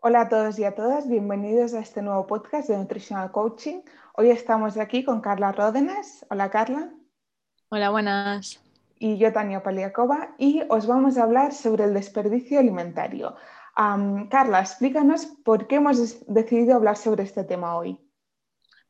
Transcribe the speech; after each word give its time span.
Hola 0.00 0.20
a 0.20 0.28
todos 0.28 0.56
y 0.60 0.64
a 0.64 0.76
todas, 0.76 1.08
bienvenidos 1.08 1.74
a 1.74 1.80
este 1.80 2.02
nuevo 2.02 2.24
podcast 2.28 2.68
de 2.68 2.76
Nutritional 2.76 3.32
Coaching. 3.32 3.80
Hoy 4.14 4.30
estamos 4.30 4.76
aquí 4.76 5.04
con 5.04 5.20
Carla 5.20 5.50
Ródenas. 5.50 6.24
Hola 6.30 6.50
Carla. 6.50 6.94
Hola, 7.70 7.90
buenas. 7.90 8.60
Y 9.00 9.18
yo, 9.18 9.32
Tania 9.32 9.64
Paliakova, 9.64 10.36
y 10.38 10.62
os 10.68 10.86
vamos 10.86 11.18
a 11.18 11.24
hablar 11.24 11.52
sobre 11.52 11.82
el 11.82 11.94
desperdicio 11.94 12.60
alimentario. 12.60 13.34
Carla, 13.74 14.60
explícanos 14.60 15.26
por 15.44 15.66
qué 15.66 15.76
hemos 15.76 16.24
decidido 16.28 16.76
hablar 16.76 16.96
sobre 16.96 17.24
este 17.24 17.42
tema 17.42 17.76
hoy. 17.76 17.98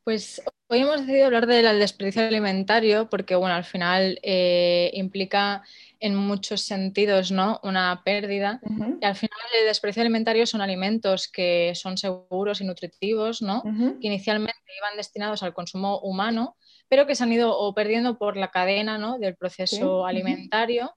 Pues 0.03 0.39
hoy 0.69 0.81
hemos 0.81 1.01
decidido 1.01 1.25
hablar 1.25 1.47
del 1.47 1.79
desperdicio 1.79 2.21
alimentario 2.21 3.09
porque, 3.09 3.35
bueno, 3.35 3.55
al 3.55 3.63
final 3.63 4.19
eh, 4.21 4.91
implica 4.93 5.63
en 5.99 6.15
muchos 6.15 6.61
sentidos, 6.61 7.31
¿no? 7.31 7.59
Una 7.63 8.03
pérdida. 8.05 8.61
Y 9.01 9.03
al 9.03 9.15
final 9.15 9.39
el 9.59 9.65
desperdicio 9.65 10.01
alimentario 10.01 10.45
son 10.45 10.61
alimentos 10.61 11.27
que 11.27 11.73
son 11.75 11.97
seguros 11.97 12.61
y 12.61 12.65
nutritivos, 12.65 13.41
¿no? 13.41 13.63
Que 13.63 14.07
inicialmente 14.07 14.55
iban 14.77 14.95
destinados 14.95 15.43
al 15.43 15.53
consumo 15.53 15.99
humano, 15.99 16.55
pero 16.87 17.07
que 17.07 17.15
se 17.15 17.23
han 17.23 17.33
ido 17.33 17.57
o 17.57 17.73
perdiendo 17.73 18.17
por 18.17 18.37
la 18.37 18.51
cadena, 18.51 18.97
¿no? 18.97 19.17
Del 19.17 19.35
proceso 19.35 20.05
alimentario. 20.05 20.93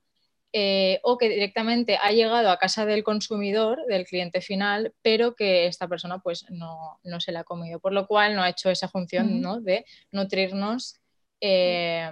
Eh, 0.55 1.01
o 1.02 1.16
que 1.16 1.30
directamente 1.30 1.97
ha 1.97 2.12
llegado 2.12 2.51
a 2.51 2.59
casa 2.59 2.84
del 2.84 3.02
consumidor, 3.02 3.87
del 3.87 4.05
cliente 4.05 4.43
final, 4.43 4.93
pero 5.01 5.34
que 5.34 5.66
esta 5.66 5.88
persona 5.88 6.19
pues 6.19 6.45
no, 6.51 6.98
se 7.20 7.33
la 7.33 7.41
ha 7.41 7.45
comido, 7.45 7.80
por 7.80 7.95
lo 7.95 8.06
cual 8.06 8.37
no 8.37 8.43
ha 8.43 8.51
hecho 8.51 8.69
esa 8.69 8.87
función 8.87 9.41
¿no? 9.41 9.62
de 9.62 9.87
nutrirnos 10.10 11.01
eh, 11.41 12.10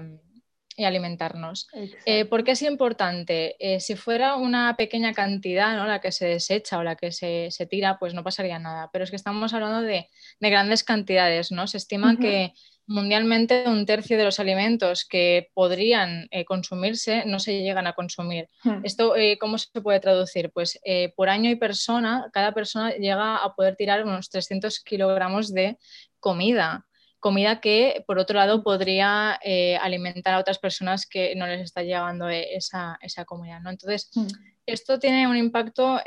y 0.74 0.84
alimentarnos. 0.84 1.68
Eh, 2.06 2.24
¿Por 2.24 2.42
qué 2.42 2.52
es 2.52 2.62
importante? 2.62 3.56
si 3.78 3.94
fuera 3.94 4.36
una 4.36 4.74
pequeña 4.74 5.12
cantidad, 5.12 5.76
¿no? 5.76 5.86
la 5.86 6.00
que 6.00 6.10
se 6.10 6.24
desecha 6.24 6.78
o 6.78 6.82
la 6.82 6.96
que 6.96 7.12
se, 7.12 7.50
tira, 7.68 7.98
pues 7.98 8.14
no 8.14 8.24
pasaría 8.24 8.58
nada, 8.58 8.88
pero 8.90 9.04
es 9.04 9.10
que 9.10 9.16
estamos 9.16 9.52
hablando 9.52 9.82
de, 9.82 10.08
grandes 10.40 10.82
cantidades, 10.82 11.52
¿no? 11.52 11.66
Se 11.66 11.76
estima 11.76 12.16
que 12.18 12.54
mundialmente 12.86 13.64
un 13.66 13.86
tercio 13.86 14.18
de 14.18 14.24
los 14.24 14.40
alimentos 14.40 15.04
que 15.04 15.48
podrían 15.54 16.26
eh, 16.30 16.44
consumirse 16.44 17.24
no 17.24 17.38
se 17.38 17.62
llegan 17.62 17.86
a 17.86 17.92
consumir. 17.92 18.48
Hmm. 18.64 18.80
¿Esto 18.84 19.16
eh, 19.16 19.38
cómo 19.38 19.58
se 19.58 19.80
puede 19.80 20.00
traducir? 20.00 20.50
Pues 20.50 20.78
eh, 20.84 21.12
por 21.16 21.28
año 21.28 21.50
y 21.50 21.56
persona, 21.56 22.28
cada 22.32 22.52
persona 22.52 22.90
llega 22.90 23.36
a 23.36 23.54
poder 23.54 23.76
tirar 23.76 24.04
unos 24.04 24.28
300 24.30 24.80
kilogramos 24.80 25.52
de 25.52 25.78
comida. 26.18 26.86
Comida 27.20 27.60
que, 27.60 28.02
por 28.06 28.18
otro 28.18 28.38
lado, 28.38 28.62
podría 28.62 29.38
alimentar 29.82 30.32
a 30.32 30.38
otras 30.38 30.58
personas 30.58 31.06
que 31.06 31.34
no 31.36 31.46
les 31.46 31.60
está 31.60 31.82
llegando 31.82 32.30
esa, 32.30 32.98
esa 33.02 33.26
comida. 33.26 33.60
¿no? 33.60 33.68
Entonces, 33.68 34.10
hmm. 34.14 34.26
esto 34.64 34.98
tiene 34.98 35.28
un 35.28 35.36
impacto 35.36 36.00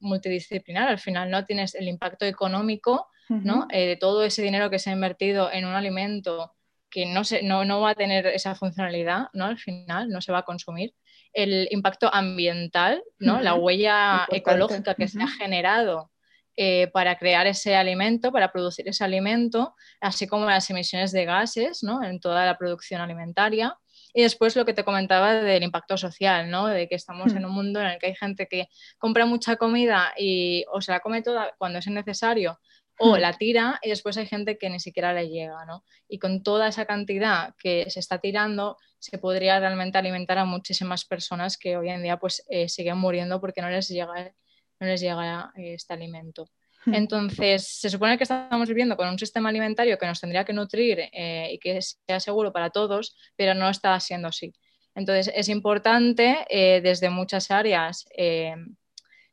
multidisciplinar. 0.00 0.88
Al 0.88 0.98
final, 0.98 1.30
¿no? 1.30 1.44
Tienes 1.44 1.74
el 1.74 1.88
impacto 1.88 2.24
económico, 2.24 3.08
¿no? 3.28 3.66
Eh, 3.70 3.86
de 3.86 3.96
todo 3.96 4.24
ese 4.24 4.42
dinero 4.42 4.70
que 4.70 4.78
se 4.78 4.90
ha 4.90 4.92
invertido 4.92 5.50
en 5.50 5.64
un 5.64 5.74
alimento 5.74 6.52
que 6.88 7.06
no, 7.06 7.24
se, 7.24 7.42
no, 7.42 7.64
no, 7.64 7.80
va 7.80 7.90
a 7.90 7.94
tener 7.94 8.26
esa 8.26 8.54
funcionalidad, 8.54 9.28
¿no? 9.32 9.46
Al 9.46 9.58
final, 9.58 10.08
no 10.08 10.20
se 10.20 10.32
va 10.32 10.38
a 10.38 10.44
consumir. 10.44 10.94
El 11.32 11.68
impacto 11.70 12.12
ambiental, 12.12 13.02
¿no? 13.18 13.40
La 13.40 13.54
huella 13.54 14.26
ecológica 14.30 14.94
que 14.94 15.08
se 15.08 15.22
ha 15.22 15.28
generado 15.28 16.10
eh, 16.56 16.86
para 16.88 17.18
crear 17.18 17.46
ese 17.46 17.76
alimento, 17.76 18.32
para 18.32 18.50
producir 18.50 18.88
ese 18.88 19.04
alimento, 19.04 19.74
así 20.00 20.26
como 20.26 20.46
las 20.46 20.70
emisiones 20.70 21.12
de 21.12 21.26
gases, 21.26 21.82
¿no? 21.82 22.02
En 22.02 22.18
toda 22.18 22.46
la 22.46 22.56
producción 22.56 23.02
alimentaria. 23.02 23.76
Y 24.18 24.22
después 24.22 24.56
lo 24.56 24.64
que 24.64 24.72
te 24.72 24.82
comentaba 24.82 25.34
del 25.34 25.62
impacto 25.62 25.98
social, 25.98 26.50
¿no? 26.50 26.68
De 26.68 26.88
que 26.88 26.94
estamos 26.94 27.34
en 27.34 27.44
un 27.44 27.52
mundo 27.52 27.82
en 27.82 27.88
el 27.88 27.98
que 27.98 28.06
hay 28.06 28.14
gente 28.14 28.46
que 28.46 28.66
compra 28.96 29.26
mucha 29.26 29.56
comida 29.56 30.14
y 30.16 30.64
o 30.72 30.80
se 30.80 30.90
la 30.90 31.00
come 31.00 31.20
toda 31.20 31.54
cuando 31.58 31.80
es 31.80 31.86
necesario 31.88 32.58
o 32.98 33.18
la 33.18 33.34
tira 33.34 33.78
y 33.82 33.90
después 33.90 34.16
hay 34.16 34.26
gente 34.26 34.56
que 34.56 34.70
ni 34.70 34.80
siquiera 34.80 35.12
le 35.12 35.28
llega, 35.28 35.66
¿no? 35.66 35.84
Y 36.08 36.18
con 36.18 36.42
toda 36.42 36.68
esa 36.68 36.86
cantidad 36.86 37.54
que 37.58 37.90
se 37.90 38.00
está 38.00 38.18
tirando, 38.18 38.78
se 38.98 39.18
podría 39.18 39.60
realmente 39.60 39.98
alimentar 39.98 40.38
a 40.38 40.46
muchísimas 40.46 41.04
personas 41.04 41.58
que 41.58 41.76
hoy 41.76 41.90
en 41.90 42.02
día 42.02 42.16
pues 42.16 42.42
eh, 42.48 42.70
siguen 42.70 42.96
muriendo 42.96 43.38
porque 43.38 43.60
no 43.60 43.68
les 43.68 43.86
llega, 43.86 44.32
no 44.80 44.86
les 44.86 45.02
llega 45.02 45.52
eh, 45.56 45.74
este 45.74 45.92
alimento. 45.92 46.48
Entonces, 46.86 47.66
se 47.68 47.90
supone 47.90 48.16
que 48.16 48.24
estamos 48.24 48.68
viviendo 48.68 48.96
con 48.96 49.08
un 49.08 49.18
sistema 49.18 49.48
alimentario 49.48 49.98
que 49.98 50.06
nos 50.06 50.20
tendría 50.20 50.44
que 50.44 50.52
nutrir 50.52 51.00
eh, 51.12 51.50
y 51.52 51.58
que 51.58 51.80
sea 51.80 52.20
seguro 52.20 52.52
para 52.52 52.70
todos, 52.70 53.16
pero 53.36 53.54
no 53.54 53.68
está 53.68 53.98
siendo 54.00 54.28
así. 54.28 54.52
Entonces, 54.94 55.32
es 55.34 55.48
importante 55.48 56.46
desde 56.82 57.10
muchas 57.10 57.50
áreas 57.50 58.06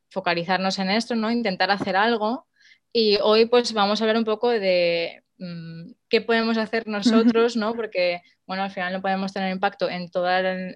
focalizarnos 0.10 0.78
en 0.80 0.90
esto, 0.92 1.16
¿no? 1.16 1.32
intentar 1.32 1.72
hacer 1.72 1.96
algo 1.96 2.48
y 2.94 3.18
hoy 3.22 3.48
pues 3.48 3.74
vamos 3.74 4.00
a 4.00 4.04
hablar 4.04 4.18
un 4.18 4.24
poco 4.24 4.50
de 4.50 5.24
mm, 5.40 5.92
qué 6.14 6.22
podemos 6.22 6.60
hacer 6.60 6.88
nosotros, 6.88 7.56
¿no? 7.58 7.74
Porque, 7.74 8.22
bueno, 8.46 8.62
al 8.62 8.70
final 8.70 8.94
no 8.94 9.02
podemos 9.02 9.34
tener 9.34 9.52
impacto 9.52 9.90
en, 9.90 10.12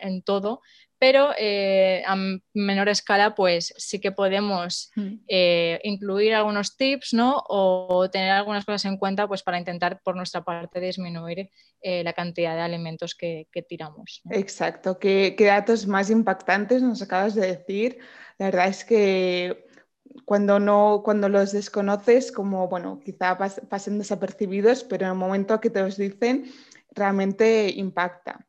en, 0.02 0.24
todo, 0.24 0.62
pero 0.98 1.30
eh, 1.38 2.02
a 2.08 2.18
menor 2.56 2.90
escala 2.90 3.36
pues 3.36 3.72
sí 3.78 4.02
que 4.02 4.12
podemos 4.12 4.90
eh, 5.28 5.80
incluir 5.84 6.34
algunos 6.34 6.76
tips, 6.76 7.14
¿no? 7.14 7.44
O 7.50 8.10
tener 8.10 8.32
algunas 8.32 8.66
cosas 8.66 8.86
en 8.86 8.98
cuenta 8.98 9.28
pues 9.28 9.44
para 9.44 9.60
intentar 9.60 10.02
por 10.02 10.16
nuestra 10.16 10.44
parte 10.44 10.80
disminuir 10.80 11.52
eh, 11.82 12.04
la 12.04 12.14
cantidad 12.14 12.56
de 12.56 12.62
alimentos 12.62 13.14
que, 13.14 13.48
tiramos. 13.70 14.24
Exacto, 14.32 14.98
¿Qué, 14.98 15.36
¿Qué 15.38 15.46
datos 15.46 15.86
más 15.86 16.10
impactantes 16.10 16.82
nos 16.82 17.04
acabas 17.04 17.36
de 17.36 17.46
decir. 17.46 18.00
La 18.40 18.48
verdad 18.48 18.70
es 18.70 18.84
que 18.84 19.67
cuando, 20.26 20.60
no, 20.60 21.02
cuando 21.04 21.30
los 21.30 21.52
desconoces, 21.52 22.32
como, 22.32 22.68
bueno, 22.68 23.00
quizá 23.04 23.38
pasen 23.38 23.98
desapercibidos, 23.98 24.84
pero 24.84 25.06
en 25.06 25.12
el 25.12 25.18
momento 25.18 25.60
que 25.60 25.70
te 25.70 25.82
los 25.82 25.98
dicen, 25.98 26.52
realmente 26.92 27.70
impacta. 27.70 28.46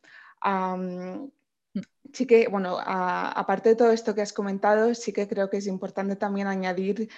sí 2.13 2.27
que, 2.27 2.49
bueno, 2.49 2.79
aparte 2.81 3.71
de 3.71 3.77
todo 3.77 3.93
esto 3.93 4.15
que 4.15 4.23
has 4.23 4.33
comentado, 4.33 4.95
sí 4.95 5.13
que 5.13 5.29
creo 5.29 5.51
que 5.51 5.59
es 5.59 5.67
importante 5.67 6.17
también 6.17 6.47
añadir 6.47 7.09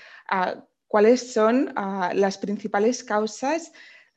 cuáles 0.87 1.33
son 1.33 1.73
las 2.15 2.39
principales 2.39 3.05
causas 3.05 3.73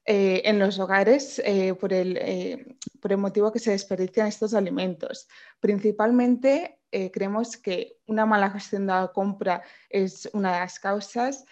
eh, 0.05 0.41
en 0.43 0.59
los 0.59 0.79
hogares 0.79 1.41
eh, 1.45 1.73
por, 1.75 1.93
el, 1.93 2.17
eh, 2.17 2.75
por, 3.03 3.11
el, 3.11 3.17
motivo 3.17 3.51
que 3.51 3.59
se 3.59 3.71
desperdician 3.71 4.27
estos 4.27 4.53
alimentos. 4.53 5.27
Principalmente 5.59 6.79
creemos 7.11 7.57
que 7.57 7.97
una 8.07 8.25
mala 8.25 8.49
gestión 8.49 8.87
de 8.87 8.93
la 8.93 9.11
compra 9.13 9.61
es 9.89 10.29
una 10.33 10.53
de 10.53 10.59
las 10.59 10.79
causas, 10.79 11.45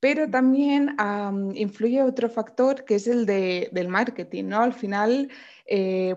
pero 0.00 0.28
también 0.28 0.96
influye 1.54 2.02
otro 2.02 2.28
factor 2.28 2.84
que 2.84 2.96
es 2.96 3.06
el 3.06 3.24
de, 3.24 3.68
del 3.72 3.88
marketing. 3.88 4.44
¿no? 4.48 4.62
Al 4.62 4.72
final, 4.72 5.30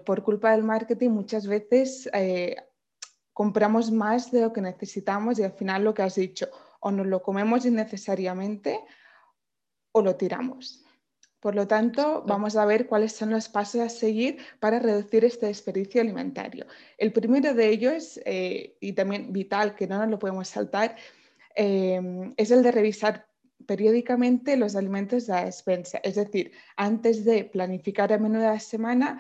por 0.06 0.24
culpa 0.24 0.52
del 0.52 0.64
marketing, 0.64 1.10
muchas 1.10 1.46
veces 1.46 2.10
compramos 3.40 3.90
más 3.90 4.32
de 4.32 4.42
lo 4.42 4.52
que 4.52 4.60
necesitamos 4.60 5.40
y 5.40 5.44
al 5.44 5.54
final 5.54 5.86
lo 5.86 5.94
que 5.94 6.02
has 6.02 6.16
dicho, 6.16 6.50
o 6.82 6.92
nos 6.92 7.08
lo 7.08 7.22
comemos 7.22 7.66
innecesariamente 7.66 8.84
o 9.94 10.02
lo 10.02 10.18
tiramos. 10.18 10.84
Por 11.40 11.56
lo 11.56 11.68
tanto, 11.68 12.24
vamos 12.28 12.58
a 12.58 12.66
ver 12.66 12.86
cuáles 12.86 13.14
son 13.14 13.30
los 13.30 13.48
pasos 13.48 13.80
a 13.82 13.90
seguir 13.90 14.40
para 14.60 14.80
reducir 14.80 15.24
este 15.24 15.46
desperdicio 15.46 16.02
alimentario. 16.02 16.66
El 16.98 17.14
primero 17.14 17.54
de 17.54 17.70
ellos, 17.70 18.20
eh, 18.26 18.76
y 18.82 18.92
también 18.92 19.32
vital, 19.32 19.74
que 19.76 19.88
no 19.88 20.00
nos 20.00 20.10
lo 20.10 20.20
podemos 20.20 20.50
saltar, 20.50 20.98
eh, 21.56 22.34
es 22.36 22.52
el 22.52 22.62
de 22.62 22.72
revisar 22.72 23.28
periódicamente 23.66 24.58
los 24.58 24.76
alimentos 24.76 25.28
de 25.28 25.34
la 25.34 25.46
despensa. 25.46 26.00
Es 26.04 26.16
decir, 26.16 26.52
antes 26.76 27.24
de 27.24 27.46
planificar 27.46 28.12
el 28.12 28.20
menú 28.20 28.40
de 28.40 28.48
la 28.48 28.60
semana, 28.60 29.20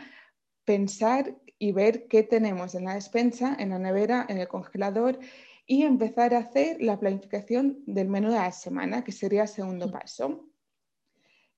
pensar 0.65 1.35
y 1.57 1.71
ver 1.71 2.07
qué 2.07 2.23
tenemos 2.23 2.75
en 2.75 2.85
la 2.85 2.95
despensa, 2.95 3.55
en 3.59 3.69
la 3.69 3.79
nevera, 3.79 4.25
en 4.27 4.39
el 4.39 4.47
congelador 4.47 5.19
y 5.65 5.83
empezar 5.83 6.33
a 6.33 6.39
hacer 6.39 6.81
la 6.81 6.99
planificación 6.99 7.81
del 7.85 8.09
menú 8.09 8.29
de 8.29 8.39
la 8.39 8.51
semana, 8.51 9.03
que 9.03 9.11
sería 9.11 9.43
el 9.43 9.47
segundo 9.47 9.87
mm. 9.87 9.91
paso 9.91 10.48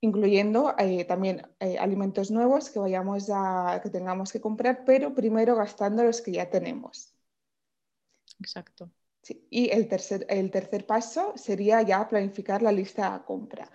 incluyendo 0.02 0.76
eh, 0.78 1.06
también 1.06 1.48
eh, 1.60 1.78
alimentos 1.78 2.32
nuevos 2.32 2.70
que, 2.70 2.80
vayamos 2.80 3.30
a, 3.32 3.80
que 3.82 3.90
tengamos 3.90 4.32
que 4.32 4.42
comprar, 4.42 4.84
pero 4.84 5.14
primero 5.14 5.56
gastando 5.56 6.04
los 6.04 6.22
que 6.22 6.34
ya 6.34 6.50
tenemos. 6.50 7.16
Exacto. 8.40 8.92
Y 9.52 9.70
el 9.70 9.88
tercer, 9.88 10.26
el 10.30 10.50
tercer 10.50 10.88
paso 10.88 11.34
sería 11.36 11.84
ya 11.84 12.08
planificar 12.08 12.64
la 12.64 12.72
lista 12.72 13.18
de 13.18 13.24
compra. 13.24 13.70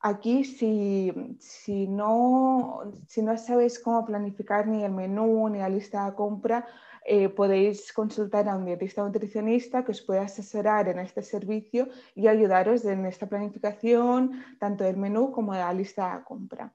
Aquí, 0.00 0.44
si, 0.44 1.12
si, 1.40 1.88
no, 1.88 2.92
si 3.08 3.22
no 3.22 3.36
sabes 3.36 3.80
cómo 3.80 4.04
planificar 4.04 4.68
ni 4.68 4.84
el 4.84 4.92
menú 4.92 5.48
ni 5.48 5.58
la 5.58 5.68
lista 5.68 6.08
de 6.08 6.14
compra, 6.14 6.68
eh, 7.04 7.28
podéis 7.28 7.92
consultar 7.92 8.48
a 8.48 8.56
un 8.56 8.64
dietista 8.64 9.02
o 9.02 9.06
nutricionista 9.06 9.84
que 9.84 9.92
os 9.92 10.00
pueda 10.00 10.22
asesorar 10.22 10.88
en 10.88 10.98
este 10.98 11.22
servicio 11.22 11.88
y 12.14 12.28
ayudaros 12.28 12.84
en 12.86 13.04
esta 13.04 13.28
planificación, 13.28 14.42
tanto 14.58 14.84
del 14.84 14.96
menú 14.96 15.30
como 15.30 15.52
de 15.52 15.60
la 15.60 15.72
lista 15.72 16.16
de 16.16 16.24
compra. 16.24 16.72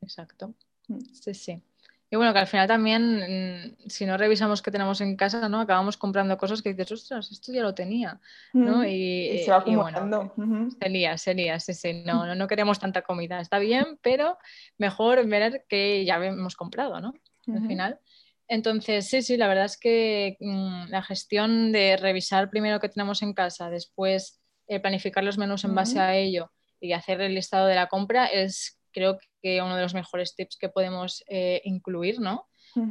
Exacto. 0.00 0.54
Mm. 0.88 1.00
Sí, 1.12 1.34
sí. 1.34 1.62
Y 2.10 2.16
bueno, 2.16 2.32
que 2.32 2.38
al 2.38 2.46
final 2.46 2.66
también, 2.66 3.74
mm, 3.76 3.88
si 3.88 4.06
no 4.06 4.16
revisamos 4.16 4.62
qué 4.62 4.70
tenemos 4.70 5.00
en 5.02 5.14
casa, 5.16 5.48
¿no? 5.48 5.60
Acabamos 5.60 5.98
comprando 5.98 6.38
cosas 6.38 6.62
que 6.62 6.72
dices, 6.72 6.92
ostras, 6.92 7.30
esto 7.30 7.52
ya 7.52 7.62
lo 7.62 7.74
tenía, 7.74 8.18
¿no? 8.54 8.82
Y, 8.86 9.42
se 9.44 9.50
va 9.50 9.58
acumulando. 9.58 10.32
bueno, 10.36 10.70
sería, 10.80 11.18
sería, 11.18 11.60
sí, 11.60 11.74
sí, 11.74 12.02
no, 12.06 12.24
no, 12.24 12.34
no, 12.34 12.46
queremos 12.46 12.78
tanta 12.78 13.02
comida, 13.02 13.40
está 13.40 13.58
bien, 13.58 13.98
pero 14.00 14.38
mejor 14.78 15.26
ver 15.26 15.66
que 15.68 16.06
ya 16.06 16.16
hemos 16.24 16.56
comprado, 16.56 16.98
¿no? 17.00 17.12
Al 17.48 17.66
final. 17.66 17.98
Entonces, 18.46 19.08
sí, 19.08 19.22
sí, 19.22 19.36
la 19.36 19.48
verdad 19.48 19.66
es 19.66 19.78
que 19.78 20.36
mm, 20.40 20.88
la 20.88 21.02
gestión 21.02 21.72
de 21.72 21.96
revisar 21.96 22.50
primero 22.50 22.80
qué 22.80 22.88
tenemos 22.88 23.22
en 23.22 23.34
casa, 23.34 23.70
después 23.70 24.40
eh, 24.66 24.80
planificar 24.80 25.24
los 25.24 25.38
menús 25.38 25.64
en 25.64 25.74
base 25.74 26.00
a 26.00 26.16
ello 26.16 26.50
y 26.80 26.92
hacer 26.92 27.20
el 27.20 27.34
listado 27.34 27.66
de 27.66 27.74
la 27.74 27.88
compra 27.88 28.26
es 28.26 28.78
creo 28.92 29.18
que 29.42 29.62
uno 29.62 29.76
de 29.76 29.82
los 29.82 29.94
mejores 29.94 30.34
tips 30.34 30.56
que 30.56 30.68
podemos 30.68 31.22
eh, 31.28 31.60
incluir, 31.64 32.20
¿no? 32.20 32.46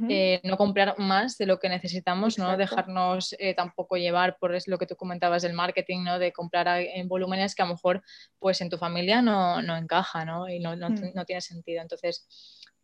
Eh, 0.10 0.42
no 0.44 0.58
comprar 0.58 0.96
más 0.98 1.38
de 1.38 1.46
lo 1.46 1.60
que 1.60 1.70
necesitamos, 1.70 2.38
no 2.38 2.58
dejarnos 2.58 3.36
eh, 3.40 3.54
tampoco 3.54 3.96
llevar 3.96 4.38
por 4.38 4.58
lo 4.66 4.78
que 4.78 4.86
tú 4.86 4.96
comentabas 4.96 5.44
del 5.44 5.54
marketing, 5.54 6.04
¿no? 6.04 6.20
de 6.20 6.34
comprar 6.34 6.82
en 6.82 7.08
volúmenes 7.08 7.56
que 7.56 7.62
a 7.62 7.66
lo 7.66 7.74
mejor 7.74 8.04
pues 8.40 8.60
en 8.62 8.70
tu 8.70 8.78
familia 8.78 9.22
no, 9.22 9.62
no 9.62 9.78
encaja 9.78 10.26
¿no? 10.26 10.50
y 10.50 10.60
no, 10.60 10.76
no, 10.76 10.90
mm. 10.90 11.14
no, 11.14 11.26
tiene 11.26 11.42
sentido. 11.42 11.82
Entonces, 11.82 12.28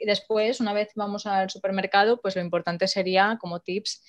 y 0.04 0.06
después, 0.06 0.60
una 0.60 0.74
vez 0.74 0.92
vamos 0.96 1.26
al 1.26 1.50
supermercado, 1.50 2.20
pues 2.22 2.36
lo 2.36 2.42
importante 2.42 2.88
sería, 2.88 3.38
como 3.40 3.62
tips, 3.62 4.04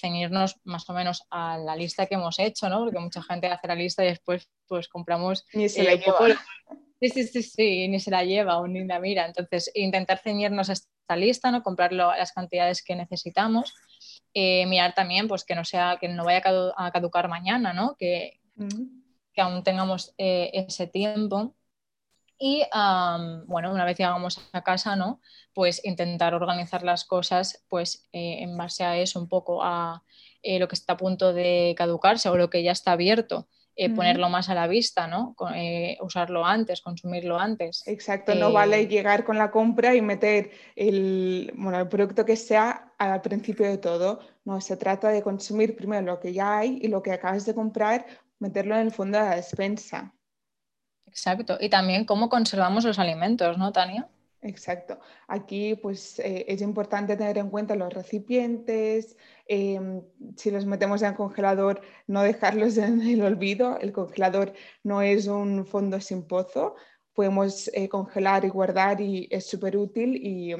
ceñirnos 0.00 0.56
más 0.64 0.88
o 0.88 0.94
menos 0.94 1.26
a 1.30 1.58
la 1.58 1.76
lista 1.76 2.06
que 2.06 2.14
hemos 2.14 2.38
hecho, 2.38 2.68
¿no? 2.68 2.84
porque 2.84 2.98
mucha 2.98 3.22
gente 3.22 3.48
hace 3.48 3.68
la 3.68 3.74
lista 3.74 4.04
y 4.04 4.08
después 4.08 4.48
pues 4.66 4.88
compramos... 4.88 5.44
Y 5.52 5.68
se 5.68 5.82
le 5.82 6.02
Sí, 7.00 7.08
sí, 7.10 7.24
sí, 7.24 7.42
sí, 7.42 7.88
ni 7.88 8.00
se 8.00 8.10
la 8.10 8.24
lleva 8.24 8.58
o 8.58 8.66
ni 8.66 8.84
la 8.84 8.98
mira. 8.98 9.26
Entonces, 9.26 9.70
intentar 9.74 10.18
ceñirnos 10.18 10.70
a 10.70 10.74
esta 10.74 11.16
lista, 11.16 11.50
¿no? 11.50 11.62
Comprar 11.62 11.92
las 11.92 12.32
cantidades 12.32 12.82
que 12.82 12.94
necesitamos. 12.94 13.74
Eh, 14.32 14.64
mirar 14.66 14.94
también, 14.94 15.28
pues 15.28 15.44
que 15.44 15.54
no 15.54 15.64
sea, 15.64 15.98
que 16.00 16.08
no 16.08 16.24
vaya 16.24 16.42
a 16.76 16.90
caducar 16.92 17.28
mañana, 17.28 17.72
¿no? 17.72 17.96
Que, 17.98 18.40
que 19.32 19.40
aún 19.40 19.62
tengamos 19.62 20.14
eh, 20.18 20.50
ese 20.54 20.86
tiempo. 20.86 21.54
Y 22.46 22.62
bueno, 23.46 23.72
una 23.72 23.86
vez 23.86 23.96
llegamos 23.96 24.38
a 24.52 24.62
casa, 24.62 24.96
¿no? 24.96 25.20
Pues 25.54 25.82
intentar 25.84 26.34
organizar 26.34 26.82
las 26.82 27.06
cosas, 27.06 27.64
pues 27.68 28.06
eh, 28.12 28.40
en 28.40 28.56
base 28.56 28.84
a 28.84 28.98
eso, 28.98 29.18
un 29.18 29.28
poco 29.28 29.62
a 29.62 30.02
lo 30.42 30.68
que 30.68 30.74
está 30.74 30.92
a 30.92 30.96
punto 30.98 31.32
de 31.32 31.74
caducarse 31.74 32.28
o 32.28 32.36
lo 32.36 32.50
que 32.50 32.62
ya 32.62 32.72
está 32.72 32.92
abierto 32.92 33.48
eh, 33.76 33.90
ponerlo 33.90 34.28
más 34.28 34.48
a 34.48 34.54
la 34.54 34.68
vista, 34.68 35.08
¿no? 35.08 35.34
Eh, 35.52 35.98
usarlo 36.00 36.44
antes, 36.44 36.80
consumirlo 36.80 37.36
antes. 37.36 37.82
Exacto, 37.86 38.32
no 38.36 38.52
vale 38.52 38.80
eh, 38.80 38.86
llegar 38.86 39.24
con 39.24 39.36
la 39.36 39.50
compra 39.50 39.96
y 39.96 40.00
meter 40.00 40.52
el, 40.76 41.52
bueno, 41.56 41.80
el 41.80 41.88
producto 41.88 42.24
que 42.24 42.36
sea 42.36 42.92
al 42.98 43.20
principio 43.20 43.66
de 43.66 43.78
todo. 43.78 44.20
No, 44.44 44.60
se 44.60 44.76
trata 44.76 45.08
de 45.08 45.22
consumir 45.22 45.74
primero 45.74 46.02
lo 46.02 46.20
que 46.20 46.32
ya 46.32 46.58
hay 46.58 46.78
y 46.82 46.86
lo 46.86 47.02
que 47.02 47.10
acabas 47.10 47.46
de 47.46 47.54
comprar, 47.54 48.06
meterlo 48.38 48.76
en 48.76 48.82
el 48.82 48.92
fondo 48.92 49.18
de 49.18 49.24
la 49.24 49.36
despensa. 49.36 50.14
Exacto, 51.14 51.58
y 51.60 51.68
también 51.68 52.04
cómo 52.04 52.28
conservamos 52.28 52.84
los 52.84 52.98
alimentos, 52.98 53.56
¿no, 53.56 53.70
Tania? 53.72 54.08
Exacto. 54.42 54.98
Aquí 55.28 55.76
pues 55.76 56.18
eh, 56.18 56.44
es 56.48 56.60
importante 56.60 57.16
tener 57.16 57.38
en 57.38 57.50
cuenta 57.50 57.76
los 57.76 57.92
recipientes, 57.94 59.16
em, 59.46 60.02
si 60.36 60.50
los 60.50 60.66
metemos 60.66 61.02
en 61.02 61.10
el 61.10 61.14
congelador, 61.14 61.80
no 62.08 62.22
dejarlos 62.22 62.76
en 62.78 63.00
el 63.00 63.22
olvido. 63.22 63.78
El 63.78 63.92
congelador 63.92 64.52
no 64.82 65.02
es 65.02 65.28
un 65.28 65.64
fondo 65.66 66.00
sin 66.00 66.24
pozo. 66.24 66.74
Podemos 67.14 67.70
eh, 67.74 67.88
congelar 67.88 68.44
y 68.44 68.48
guardar 68.48 69.00
y 69.00 69.28
es 69.30 69.46
súper 69.46 69.76
útil 69.76 70.16
y, 70.16 70.54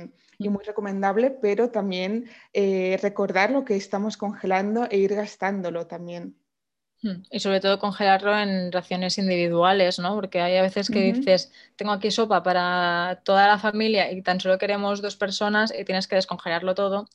muy 0.48 0.64
recomendable, 0.64 1.30
pero 1.30 1.70
también 1.70 2.26
eh, 2.52 2.98
recordar 3.02 3.50
lo 3.50 3.64
que 3.64 3.76
estamos 3.76 4.16
congelando 4.16 4.86
e 4.90 4.98
ir 4.98 5.14
gastándolo 5.14 5.86
también. 5.86 6.36
Y 7.30 7.40
sobre 7.40 7.60
todo 7.60 7.78
congelarlo 7.78 8.38
en 8.38 8.72
raciones 8.72 9.18
individuales, 9.18 9.98
¿no? 9.98 10.14
Porque 10.14 10.40
hay 10.40 10.56
a 10.56 10.62
veces 10.62 10.88
que 10.88 11.12
dices, 11.12 11.52
tengo 11.76 11.92
aquí 11.92 12.10
sopa 12.10 12.42
para 12.42 13.20
toda 13.24 13.46
la 13.46 13.58
familia 13.58 14.10
y 14.10 14.22
tan 14.22 14.40
solo 14.40 14.56
queremos 14.58 15.02
dos 15.02 15.16
personas 15.16 15.72
y 15.78 15.84
tienes 15.84 16.08
que 16.08 16.16
descongelarlo 16.16 16.74
todo, 16.74 17.08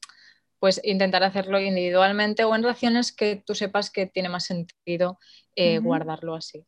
pues 0.60 0.80
intentar 0.84 1.24
hacerlo 1.24 1.60
individualmente 1.60 2.44
o 2.44 2.54
en 2.54 2.64
raciones 2.64 3.12
que 3.12 3.38
tú 3.38 3.56
sepas 3.56 3.90
que 3.90 4.06
tiene 4.06 4.30
más 4.30 4.46
sentido 4.46 5.18
eh, 5.56 5.80
guardarlo 5.80 6.36
así. 6.36 6.66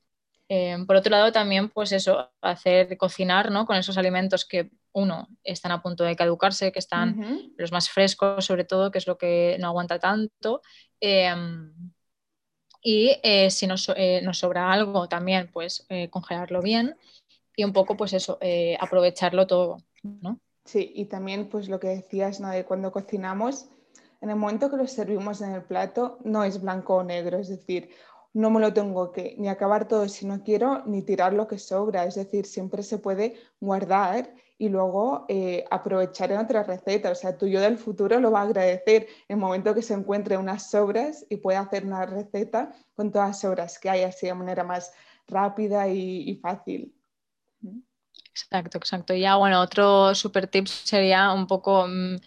Eh, 0.50 0.78
por 0.86 0.98
otro 0.98 1.12
lado, 1.12 1.32
también, 1.32 1.70
pues 1.70 1.94
eso, 1.94 2.30
hacer 2.42 2.98
cocinar, 2.98 3.52
¿no? 3.52 3.66
Con 3.66 3.78
esos 3.78 3.98
alimentos 3.98 4.44
que, 4.46 4.70
uno, 4.94 5.30
están 5.44 5.72
a 5.72 5.82
punto 5.82 6.04
de 6.04 6.18
caducarse, 6.18 6.74
que 6.74 6.80
están 6.80 7.54
los 7.58 7.72
más 7.72 7.90
frescos, 7.90 8.46
sobre 8.46 8.66
todo, 8.66 8.92
que 8.92 8.98
es 8.98 9.08
lo 9.08 9.18
que 9.18 9.56
no 9.60 9.68
aguanta 9.68 10.00
tanto. 10.00 10.62
Em, 11.00 11.72
y 12.82 13.20
eh, 13.24 13.50
si 13.50 13.68
eh, 13.96 14.22
nos, 14.24 14.38
sobra 14.38 14.72
algo 14.72 15.08
también, 15.08 15.50
pues 15.52 15.86
eh, 15.90 16.10
congelarlo 16.10 16.62
bien 16.62 16.96
y 17.56 17.64
un 17.64 17.74
poco, 17.74 17.96
pues 17.96 18.14
eso, 18.14 18.40
aprovecharlo 18.80 19.46
todo, 19.46 19.78
¿no? 20.04 20.40
Sí, 20.66 20.92
y 20.96 21.06
también 21.06 21.50
pues 21.50 21.70
lo 21.70 21.80
que 21.80 21.90
decías, 21.90 22.40
¿no? 22.40 22.50
De 22.50 22.66
cuando 22.66 22.92
cocinamos, 22.92 23.68
en 24.22 24.30
el 24.30 24.36
momento 24.36 24.70
que 24.70 24.78
lo 24.78 24.88
servimos 24.88 25.42
en 25.42 25.52
el 25.52 25.64
plato, 25.64 26.20
no 26.24 26.44
es 26.44 26.62
blanco 26.62 26.96
o 26.96 27.04
negro, 27.04 27.40
es 27.40 27.50
decir, 27.50 27.90
no 28.34 28.50
me 28.50 28.60
lo 28.60 28.74
tengo 28.74 29.12
que 29.12 29.36
ni 29.38 29.50
acabar 29.50 29.88
todo 29.88 30.08
si 30.08 30.26
no 30.26 30.44
quiero, 30.44 30.84
ni 30.86 31.02
tirar 31.02 31.34
lo 31.34 31.48
que 31.48 31.60
sobra, 31.60 32.06
es 32.06 32.16
decir, 32.16 32.46
siempre 32.46 32.84
se 32.84 32.98
puede 32.98 33.36
guardar 33.60 34.34
y 34.58 34.70
luego 34.70 35.26
eh, 35.28 35.66
aprovechar 35.72 36.32
en 36.32 36.38
otra 36.38 36.62
receta. 36.62 37.10
O 37.10 37.16
sea, 37.16 37.36
tu 37.36 37.48
yo 37.48 37.60
del 37.60 37.80
futuro 37.80 38.20
lo 38.20 38.32
va 38.32 38.42
a 38.42 38.44
agradecer 38.44 39.08
en 39.28 39.36
el 39.36 39.38
momento 39.38 39.74
que 39.74 39.82
se 39.82 39.96
encuentre 39.96 40.38
unas 40.38 40.70
sobras 40.70 41.26
y 41.30 41.38
pueda 41.38 41.62
hacer 41.62 41.84
una 41.84 42.06
receta 42.06 42.72
con 42.94 43.12
todas 43.12 43.30
las 43.30 43.40
sobras 43.40 43.80
que 43.80 43.90
hay 43.90 44.04
así 44.04 44.28
de 44.28 44.36
manera 44.36 44.64
más 44.64 44.94
rápida 45.28 45.88
y, 45.88 46.36
fácil. 46.36 46.94
Exacto, 48.30 48.78
exacto. 48.78 49.16
Ya, 49.16 49.36
bueno, 49.36 49.62
otro 49.62 50.14
super 50.14 50.46
tip 50.46 50.68
sería 50.68 51.34
un 51.34 51.48
poco 51.48 51.88
mm, 51.88 52.18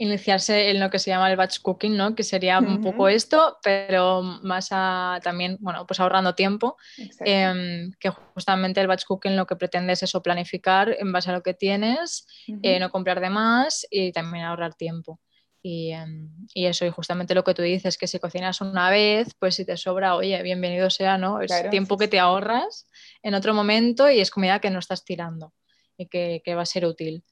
iniciarse 0.00 0.70
en 0.70 0.80
lo 0.80 0.88
que 0.88 0.98
se 0.98 1.10
llama 1.10 1.30
el 1.30 1.36
batch 1.36 1.60
cooking, 1.60 1.94
¿no? 1.94 2.14
Que 2.14 2.22
sería 2.22 2.58
un 2.58 2.80
poco 2.80 3.06
esto, 3.06 3.58
pero 3.62 4.22
más 4.22 4.68
a, 4.70 5.20
también, 5.22 5.58
bueno, 5.60 5.86
pues 5.86 6.00
ahorrando 6.00 6.34
tiempo, 6.34 6.78
em, 7.22 7.92
que 8.00 8.08
justamente 8.08 8.80
el 8.80 8.86
batch 8.86 9.04
cooking 9.04 9.36
lo 9.36 9.46
que 9.46 9.56
pretende 9.56 9.92
es 9.92 10.02
eso, 10.02 10.22
planificar 10.22 10.96
en 10.98 11.12
base 11.12 11.28
a 11.28 11.34
lo 11.34 11.42
que 11.42 11.52
tienes, 11.52 12.26
eh, 12.62 12.80
no 12.80 12.90
comprar 12.90 13.20
de 13.20 13.28
más 13.28 13.86
y 13.90 14.10
también 14.10 14.46
ahorrar 14.46 14.74
tiempo. 14.74 15.20
Y, 15.62 15.92
em, 15.92 16.30
y, 16.54 16.64
eso, 16.64 16.86
y 16.86 16.90
justamente 16.90 17.34
lo 17.34 17.44
que 17.44 17.52
tú 17.52 17.60
dices, 17.60 17.98
que 17.98 18.06
si 18.06 18.18
cocinas 18.18 18.62
una 18.62 18.88
vez, 18.88 19.34
pues 19.38 19.56
si 19.56 19.66
te 19.66 19.76
sobra, 19.76 20.16
oye, 20.16 20.42
bienvenido 20.42 20.88
sea, 20.88 21.18
¿no? 21.18 21.42
Es 21.42 21.52
tiempo 21.68 21.98
que 21.98 22.08
te 22.08 22.18
ahorras 22.18 22.88
en 23.22 23.34
otro 23.34 23.52
momento 23.52 24.08
y 24.10 24.20
es 24.20 24.30
comida 24.30 24.60
que 24.60 24.70
no 24.70 24.78
estás 24.78 25.04
tirando 25.04 25.52
y 25.98 26.06
que, 26.06 26.40
que 26.42 26.54
va 26.54 26.62
a 26.62 26.66
ser 26.66 26.86
útil. 26.86 27.22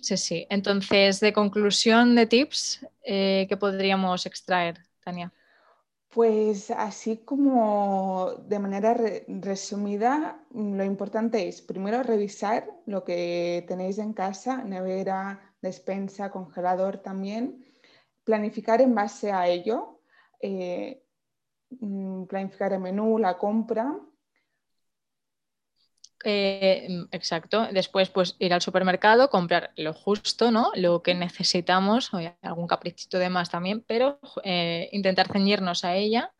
Sí. 0.00 0.16
sí, 0.16 0.46
Entonces, 0.50 1.20
de 1.20 1.32
conclusión 1.32 2.14
de 2.14 2.26
tips, 2.26 2.86
eh, 3.02 3.46
¿qué 3.48 3.56
podríamos 3.56 4.26
extraer, 4.26 4.78
Tania? 5.04 5.32
Pues 6.10 6.70
así 6.70 7.18
como 7.18 8.32
de 8.48 8.58
manera 8.58 8.96
resumida, 9.28 10.42
lo 10.54 10.82
importante 10.82 11.46
es 11.46 11.60
primero 11.60 12.02
revisar 12.02 12.66
lo 12.86 13.04
que 13.04 13.64
tenéis 13.68 13.98
en 13.98 14.14
casa, 14.14 14.64
nevera, 14.64 15.54
despensa, 15.60 16.30
congelador 16.30 16.98
también, 16.98 17.64
planificar 18.24 18.80
en 18.80 18.94
base 18.94 19.32
a 19.32 19.48
ello, 19.48 20.00
eh, 20.40 21.02
mm, 21.80 22.24
planificar 22.24 22.72
el 22.72 22.80
menú, 22.80 23.18
la 23.18 23.36
compra 23.36 24.00
eh, 26.24 26.88
exacto. 27.12 27.68
Después, 27.72 28.08
pues 28.10 28.36
ir 28.38 28.52
al 28.52 28.62
supermercado, 28.62 29.30
comprar 29.30 29.72
lo 29.76 29.92
justo, 29.92 30.50
¿no? 30.50 30.72
Lo 30.74 31.02
que 31.02 31.14
necesitamos, 31.14 32.12
o 32.12 32.20
algún 32.42 32.66
caprichito 32.66 33.18
de 33.18 33.28
más 33.28 33.50
también, 33.50 33.84
pero 33.86 34.18
eh, 34.44 34.88
intentar 34.92 35.28
ceñirnos 35.30 35.84
a 35.84 35.94
ella 35.94 36.32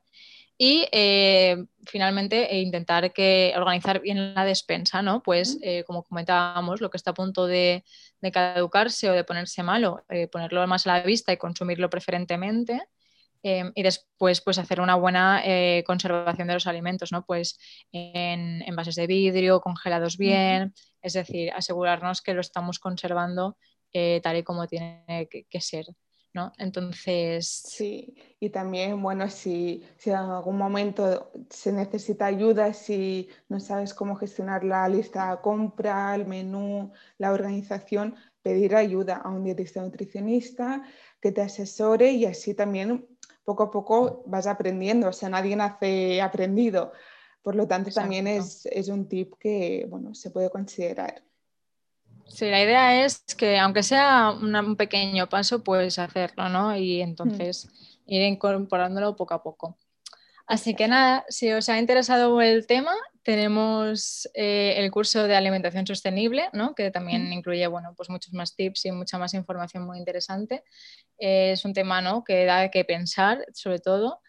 y 0.57 0.87
eh, 0.91 1.65
finalmente 1.87 2.59
intentar 2.59 3.13
que 3.13 3.55
organizar 3.57 4.01
bien 4.01 4.35
la 4.35 4.45
despensa, 4.45 5.03
¿no? 5.03 5.23
Pues 5.23 5.59
como 5.87 6.03
comentábamos, 6.03 6.81
lo 6.81 6.91
que 6.91 6.97
está 6.97 7.13
a 7.13 7.15
punto 7.15 7.47
de, 7.47 7.85
de 8.21 8.33
caducarse 8.33 9.09
o 9.09 9.13
de 9.13 9.23
ponerse 9.23 9.63
malo, 9.63 10.05
ponerlo 10.33 10.67
más 10.67 10.87
a 10.87 10.97
la 10.97 11.03
vista 11.03 11.33
y 11.33 11.37
consumirlo 11.37 11.89
preferentemente 11.91 12.83
Em, 13.43 13.73
y 13.75 13.83
después, 13.83 14.41
pues 14.41 14.59
hacer 14.59 14.81
una 14.81 14.97
buena 14.97 15.43
eh, 15.45 15.85
conservación 15.87 16.49
de 16.49 16.55
los 16.55 16.67
alimentos, 16.67 17.13
¿no? 17.13 17.25
Pues 17.25 17.59
en 17.93 18.63
envases 18.63 18.97
de 18.97 19.07
vidrio, 19.07 19.61
congelados 19.61 20.17
bien, 20.17 20.75
es 21.03 21.13
decir, 21.13 21.53
asegurarnos 21.53 22.21
que 22.21 22.35
lo 22.35 22.41
estamos 22.41 22.79
conservando 22.79 23.57
eh, 23.93 24.21
tal 24.23 24.39
y 24.39 24.43
como 24.43 24.67
tiene 24.67 25.29
que, 25.31 25.61
ser. 25.61 25.87
¿no? 26.35 26.53
Entonces. 26.59 27.49
Sí, 27.49 28.15
y 28.39 28.51
también, 28.51 29.03
bueno, 29.03 29.29
si, 29.31 29.83
si, 29.97 30.11
en 30.11 30.17
algún 30.17 30.59
momento 30.59 31.33
se 31.49 31.73
necesita 31.73 32.27
ayuda, 32.27 32.73
si 32.75 33.29
no 33.49 33.59
sabes 33.61 33.95
cómo 33.95 34.15
gestionar 34.15 34.63
la 34.63 34.89
lista 34.89 35.31
de 35.31 35.41
compra, 35.41 36.15
el 36.15 36.27
menú, 36.27 36.93
la 37.17 37.33
organización, 37.33 38.15
pedir 38.43 38.77
ayuda 38.77 39.17
a 39.17 39.31
un 39.31 39.43
dietista 39.43 39.81
nutricionista 39.81 40.83
que 41.21 41.33
te 41.33 41.41
asesore 41.41 42.13
y 42.13 42.27
así 42.27 42.55
también 42.55 43.18
poco 43.49 43.63
a 43.63 43.71
poco 43.71 44.23
vas 44.27 44.47
aprendiendo, 44.47 45.09
o 45.09 45.13
sea, 45.15 45.31
nadie 45.31 45.57
nace 45.57 46.21
aprendido. 46.21 46.93
Por 47.41 47.57
lo 47.57 47.67
tanto, 47.67 47.91
también 47.91 48.27
es, 48.27 48.67
un 48.89 49.09
tip 49.09 49.33
que 49.41 49.87
bueno, 49.89 50.15
se 50.15 50.31
puede 50.31 50.51
considerar. 50.51 51.23
Sí, 52.27 52.45
la 52.51 52.63
idea 52.63 53.07
es 53.07 53.25
que 53.39 53.59
aunque 53.59 53.83
sea 53.83 54.33
un 54.33 54.77
pequeño 54.77 55.31
paso, 55.31 55.65
puedes 55.65 55.99
hacerlo, 55.99 56.51
¿no? 56.51 56.77
Y 56.77 57.01
entonces 57.01 57.65
mm. 57.65 58.13
ir 58.13 58.23
incorporándolo 58.25 59.17
poco 59.17 59.33
a 59.33 59.43
poco. 59.43 59.79
Así 60.47 60.75
que 60.75 60.87
nada, 60.87 61.25
si 61.31 61.51
os 61.51 61.71
ha 61.71 61.79
interesado 61.79 62.43
el 62.43 62.67
tema, 62.67 62.93
tenemos 63.29 64.27
eh, 64.33 64.73
el 64.79 64.91
curso 64.91 65.25
de 65.25 65.37
alimentación 65.37 65.87
sostenible, 65.87 66.49
¿no? 66.55 66.75
que 66.75 66.91
también 66.91 67.31
incluye 67.31 67.67
bueno, 67.67 67.93
pues 67.95 68.09
muchos 68.09 68.33
más 68.33 68.57
tips 68.57 68.87
y 68.87 68.91
mucha 68.91 69.19
más 69.19 69.35
información 69.35 69.85
muy 69.85 69.99
interesante. 69.99 70.65
Eh, 71.19 71.53
es 71.53 71.63
un 71.67 71.75
tema 71.75 72.01
¿no? 72.01 72.25
que 72.25 72.47
da 72.47 72.71
que 72.71 72.87
pensar, 72.87 73.45
sobre 73.53 73.81
todo. 73.81 74.23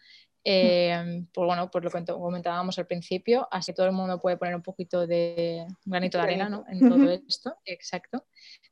Eh, 0.44 1.24
por, 1.32 1.46
bueno, 1.46 1.70
por 1.70 1.82
lo 1.82 1.90
que 1.90 2.04
comentábamos 2.04 2.78
al 2.78 2.86
principio, 2.86 3.48
así 3.50 3.72
todo 3.72 3.86
el 3.86 3.92
mundo 3.92 4.20
puede 4.20 4.36
poner 4.36 4.54
un 4.54 4.62
poquito 4.62 5.06
de 5.06 5.66
granito 5.86 6.18
de 6.18 6.24
arena 6.24 6.50
¿no? 6.50 6.66
en 6.68 6.86
todo 6.86 7.10
esto, 7.10 7.56
exacto, 7.64 8.26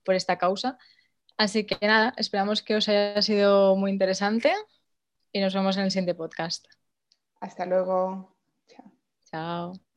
por 0.05 0.15
esta 0.15 0.37
causa. 0.37 0.77
Así 1.39 1.65
que 1.65 1.79
nada, 1.87 2.13
esperamos 2.19 2.63
que 2.63 2.77
os 2.77 2.87
haya 2.91 3.23
sido 3.23 3.77
muy 3.77 3.91
interesante 3.91 4.53
y 5.33 5.41
nos 5.41 5.55
vemos 5.55 5.79
en 5.79 5.85
el 5.85 5.91
siguiente 5.91 6.15
podcast. 6.15 6.67
Hasta 7.41 7.65
luego. 7.65 8.37
Chao. 8.67 8.93
Chao. 9.25 9.88